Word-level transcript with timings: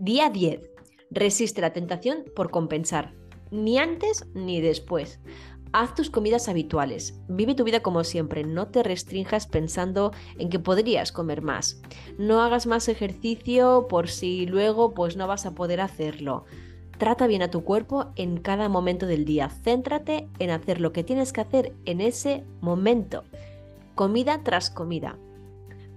Día 0.00 0.30
10. 0.30 0.62
Resiste 1.10 1.60
la 1.60 1.74
tentación 1.74 2.24
por 2.34 2.50
compensar. 2.50 3.12
Ni 3.50 3.76
antes 3.76 4.24
ni 4.32 4.62
después. 4.62 5.20
Haz 5.74 5.94
tus 5.94 6.08
comidas 6.08 6.48
habituales, 6.48 7.20
vive 7.28 7.54
tu 7.54 7.64
vida 7.64 7.80
como 7.80 8.02
siempre, 8.02 8.42
no 8.42 8.68
te 8.68 8.82
restringas 8.82 9.46
pensando 9.46 10.12
en 10.38 10.48
que 10.48 10.58
podrías 10.58 11.12
comer 11.12 11.42
más. 11.42 11.82
No 12.16 12.40
hagas 12.40 12.66
más 12.66 12.88
ejercicio 12.88 13.88
por 13.90 14.08
si 14.08 14.46
luego 14.46 14.94
pues 14.94 15.18
no 15.18 15.26
vas 15.26 15.44
a 15.44 15.54
poder 15.54 15.82
hacerlo. 15.82 16.46
Trata 16.96 17.26
bien 17.26 17.42
a 17.42 17.50
tu 17.50 17.62
cuerpo 17.62 18.06
en 18.16 18.38
cada 18.38 18.70
momento 18.70 19.04
del 19.04 19.26
día. 19.26 19.50
Céntrate 19.50 20.30
en 20.38 20.48
hacer 20.48 20.80
lo 20.80 20.94
que 20.94 21.04
tienes 21.04 21.34
que 21.34 21.42
hacer 21.42 21.74
en 21.84 22.00
ese 22.00 22.42
momento. 22.62 23.24
Comida 23.94 24.40
tras 24.44 24.70
comida. 24.70 25.18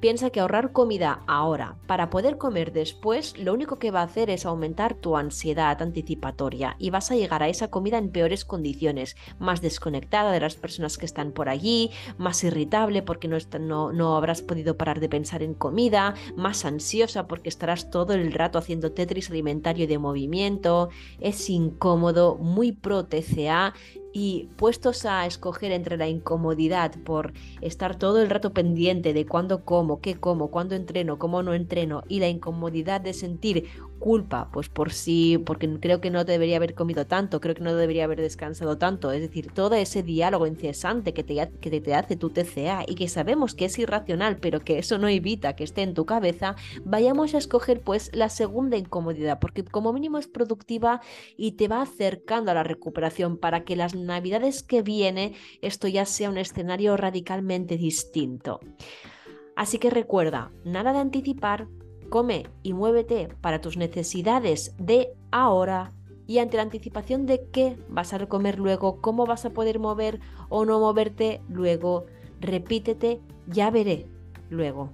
Piensa 0.04 0.32
que 0.32 0.42
ahorrar 0.42 0.74
comida 0.74 1.24
ahora 1.28 1.78
para 1.88 2.10
poder 2.10 2.38
comer 2.38 2.74
después 2.74 3.38
lo 3.38 3.54
único 3.54 3.80
que 3.80 3.90
va 3.90 4.02
a 4.02 4.04
hacer 4.04 4.30
es 4.30 4.46
aumentar 4.46 4.96
tu 4.96 5.16
ansiedad 5.16 5.82
anticipatoria 5.82 6.76
y 6.78 6.90
vas 6.90 7.10
a 7.10 7.16
llegar 7.16 7.42
a 7.42 7.48
esa 7.48 7.70
comida 7.70 8.00
en 8.00 8.12
peores 8.12 8.44
condiciones, 8.44 9.16
más 9.40 9.62
desconectada 9.62 10.34
de 10.34 10.42
las 10.42 10.56
personas 10.56 10.98
que 10.98 11.06
están 11.06 11.32
por 11.32 11.48
allí, 11.48 11.90
más 12.18 12.44
irritable 12.44 13.02
porque 13.02 13.30
no, 13.30 13.38
no, 13.62 13.94
no 13.94 14.18
habrás 14.18 14.42
podido 14.42 14.76
parar 14.76 15.00
de 15.00 15.08
pensar 15.08 15.42
en 15.42 15.54
comida, 15.54 16.16
más 16.36 16.66
ansiosa 16.66 17.26
porque 17.26 17.48
estarás 17.48 17.90
todo 17.90 18.12
el 18.12 18.34
rato 18.34 18.58
haciendo 18.58 18.92
tetris 18.92 19.30
alimentario 19.30 19.88
de 19.88 20.00
movimiento, 20.00 20.90
es 21.22 21.50
incómodo, 21.50 22.36
muy 22.36 22.74
pro 22.74 23.06
TCA 23.06 23.74
y 24.14 24.50
puestos 24.56 25.06
a 25.06 25.26
escoger 25.26 25.72
entre 25.72 25.98
la 25.98 26.08
incomodidad 26.08 26.94
por 27.04 27.34
estar 27.62 27.98
todo 27.98 28.22
el 28.22 28.30
rato 28.30 28.54
pendiente 28.54 29.12
de 29.12 29.26
cuándo 29.26 29.66
como, 29.66 30.00
qué 30.00 30.16
como, 30.16 30.52
cuándo 30.52 30.76
entreno, 30.76 31.18
cómo 31.18 31.42
no 31.42 31.54
entreno 31.54 32.04
y 32.08 32.20
la 32.20 32.30
incomodidad 32.30 33.02
de 33.02 33.14
sentir 33.14 33.68
culpa, 34.04 34.50
pues 34.52 34.68
por 34.68 34.92
sí, 34.92 35.38
porque 35.46 35.80
creo 35.80 36.02
que 36.02 36.12
no 36.12 36.26
debería 36.26 36.58
haber 36.58 36.76
comido 36.76 37.08
tanto, 37.08 37.40
creo 37.40 37.56
que 37.56 37.62
no 37.62 37.74
debería 37.74 38.04
haber 38.04 38.20
descansado 38.20 38.78
tanto, 38.78 39.14
es 39.14 39.22
decir, 39.22 39.54
todo 39.54 39.76
ese 39.76 40.04
diálogo 40.04 40.46
incesante 40.46 41.14
que 41.14 41.24
te, 41.24 41.50
que 41.62 41.80
te 41.80 41.96
hace 41.96 42.18
tu 42.18 42.30
TCA 42.30 42.84
y 42.86 42.96
que 42.96 43.08
sabemos 43.08 43.56
que 43.56 43.64
es 43.64 43.80
irracional, 43.80 44.40
pero 44.40 44.60
que 44.60 44.78
eso 44.78 44.98
no 44.98 45.08
evita 45.08 45.56
que 45.56 45.64
esté 45.64 45.84
en 45.84 45.94
tu 45.94 46.06
cabeza, 46.06 46.58
vayamos 46.84 47.34
a 47.34 47.38
escoger 47.38 47.80
pues 47.80 48.12
la 48.14 48.28
segunda 48.28 48.76
incomodidad, 48.76 49.40
porque 49.40 49.64
como 49.64 49.94
mínimo 49.94 50.18
es 50.18 50.28
productiva 50.28 51.00
y 51.38 51.54
te 51.54 51.70
va 51.70 51.82
acercando 51.82 52.52
a 52.52 52.56
la 52.56 52.64
recuperación 52.64 53.38
para 53.38 53.64
que 53.64 53.78
las 53.78 53.96
navidades 53.96 54.64
que 54.64 54.82
viene 54.82 55.34
esto 55.62 55.88
ya 55.88 56.06
sea 56.06 56.30
un 56.30 56.38
escenario 56.38 56.98
radicalmente 56.98 57.78
distinto. 57.78 58.60
Así 59.56 59.78
que 59.78 59.90
recuerda, 59.90 60.52
nada 60.66 60.92
de 60.92 61.00
anticipar, 61.00 61.68
come 62.14 62.46
y 62.62 62.74
muévete 62.74 63.28
para 63.42 63.60
tus 63.60 63.76
necesidades 63.76 64.76
de 64.78 65.16
ahora 65.32 65.94
y 66.28 66.38
ante 66.38 66.58
la 66.58 66.64
anticipación 66.64 67.26
de 67.26 67.48
qué 67.52 67.76
vas 67.90 68.14
a 68.14 68.24
comer 68.28 68.60
luego, 68.60 69.02
cómo 69.02 69.26
vas 69.26 69.46
a 69.46 69.50
poder 69.50 69.80
mover 69.80 70.20
o 70.50 70.64
no 70.64 70.80
moverte 70.80 71.42
luego, 71.50 72.06
repítete, 72.40 73.20
ya 73.48 73.72
veré 73.72 74.06
luego. 74.52 74.92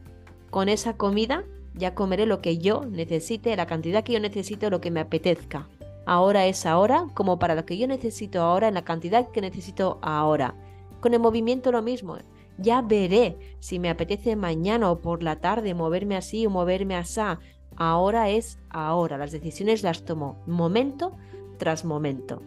Con 0.50 0.70
esa 0.70 0.96
comida 0.96 1.44
ya 1.74 1.94
comeré 1.94 2.26
lo 2.26 2.42
que 2.42 2.58
yo 2.58 2.86
necesite, 2.86 3.54
la 3.58 3.68
cantidad 3.68 4.06
que 4.06 4.14
yo 4.14 4.22
necesite 4.22 4.70
lo 4.70 4.80
que 4.80 4.90
me 4.90 5.02
apetezca. 5.02 5.68
Ahora 6.06 6.46
es 6.46 6.66
ahora, 6.66 7.08
como 7.16 7.38
para 7.38 7.54
lo 7.54 7.66
que 7.66 7.78
yo 7.78 7.86
necesito 7.86 8.40
ahora, 8.42 8.70
en 8.70 8.76
la 8.76 8.86
cantidad 8.86 9.30
que 9.30 9.42
necesito 9.42 10.00
ahora. 10.02 10.56
Con 11.02 11.14
el 11.14 11.20
movimiento 11.20 11.74
lo 11.74 11.82
mismo. 11.82 12.16
Ya 12.62 12.82
veré 12.82 13.38
si 13.60 13.80
me 13.80 13.90
apetece 13.90 14.36
mañana 14.36 14.92
o 14.92 15.02
por 15.02 15.24
la 15.24 15.40
tarde 15.40 15.74
moverme 15.74 16.18
así 16.18 16.46
o 16.46 16.50
moverme 16.50 16.96
así. 16.96 17.22
Ahora 17.76 18.30
es 18.30 18.60
ahora. 18.70 19.18
Las 19.18 19.32
decisiones 19.32 19.84
las 19.84 20.04
tomo 20.04 20.44
momento 20.46 21.16
tras 21.58 21.86
momento. 21.86 22.42